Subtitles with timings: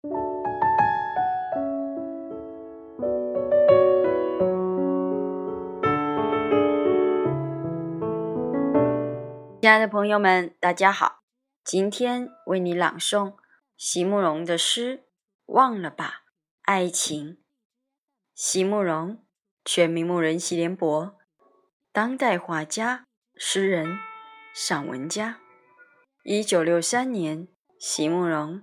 [0.00, 0.10] 亲
[9.68, 11.24] 爱的朋友们，大家好！
[11.64, 13.34] 今天为你朗诵
[13.76, 14.98] 席慕容的诗
[15.46, 16.22] 《忘了吧，
[16.62, 17.32] 爱情》。
[18.36, 19.24] 席慕容，
[19.64, 21.18] 全名慕人席联博，
[21.90, 23.04] 当代画家、
[23.34, 23.98] 诗人、
[24.54, 25.40] 散文家。
[26.22, 27.48] 一九六三年，
[27.80, 28.62] 席慕容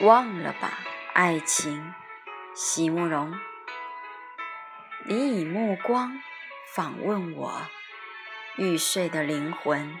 [0.00, 0.78] 忘了吧，
[1.12, 1.92] 爱情，
[2.54, 3.38] 席慕容。
[5.04, 6.18] 你以目光
[6.74, 7.66] 访问我
[8.56, 10.00] 欲睡的灵魂。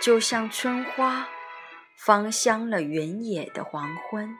[0.00, 1.26] 就像春花
[1.96, 4.38] 芳香了原野的黄昏，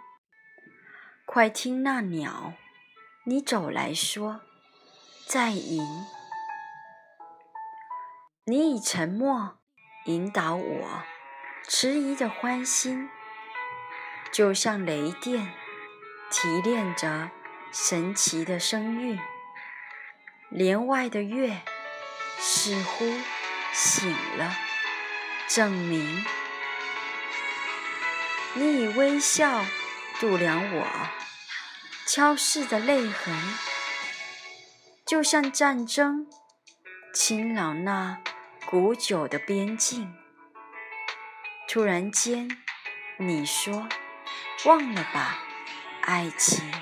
[1.24, 2.52] 快听那鸟，
[3.24, 4.42] 你走来说，
[5.26, 5.82] 在吟。
[8.44, 9.58] 你以沉默
[10.04, 11.02] 引导我
[11.66, 13.08] 迟疑的欢心，
[14.36, 15.50] 就像雷电
[16.30, 17.30] 提炼着
[17.72, 19.18] 神奇的声韵。
[20.50, 21.62] 帘外的月
[22.36, 23.06] 似乎
[23.72, 24.54] 醒了。
[25.48, 26.22] 证明
[28.52, 29.64] 你以微笑
[30.20, 30.86] 度量我
[32.06, 33.34] 敲逝的泪痕，
[35.06, 36.26] 就像战争
[37.14, 38.18] 侵扰那
[38.66, 40.14] 古久的边境。
[41.66, 42.46] 突然间，
[43.16, 43.88] 你说
[44.64, 45.38] ：“忘了吧，
[46.02, 46.72] 爱情。”